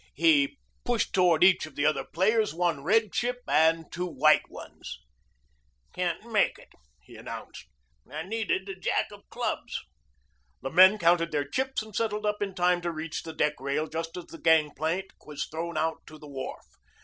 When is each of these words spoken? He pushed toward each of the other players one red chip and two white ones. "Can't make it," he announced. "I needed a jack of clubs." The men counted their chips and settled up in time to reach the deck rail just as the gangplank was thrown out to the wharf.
He 0.15 0.57
pushed 0.83 1.13
toward 1.13 1.43
each 1.43 1.67
of 1.67 1.75
the 1.75 1.85
other 1.85 2.03
players 2.03 2.55
one 2.55 2.81
red 2.83 3.11
chip 3.11 3.41
and 3.47 3.85
two 3.91 4.07
white 4.07 4.49
ones. 4.49 4.97
"Can't 5.93 6.25
make 6.31 6.57
it," 6.57 6.69
he 7.03 7.15
announced. 7.15 7.67
"I 8.11 8.23
needed 8.23 8.67
a 8.67 8.73
jack 8.73 9.11
of 9.11 9.29
clubs." 9.29 9.79
The 10.63 10.71
men 10.71 10.97
counted 10.97 11.31
their 11.31 11.47
chips 11.47 11.83
and 11.83 11.95
settled 11.95 12.25
up 12.25 12.41
in 12.41 12.55
time 12.55 12.81
to 12.81 12.91
reach 12.91 13.21
the 13.21 13.31
deck 13.33 13.59
rail 13.59 13.85
just 13.85 14.17
as 14.17 14.25
the 14.25 14.39
gangplank 14.41 15.11
was 15.23 15.45
thrown 15.45 15.77
out 15.77 16.01
to 16.07 16.17
the 16.17 16.27
wharf. 16.27 16.65